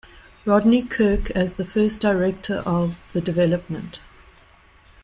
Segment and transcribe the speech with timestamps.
[0.45, 4.01] Rodney Kirk as the first Director of the Development.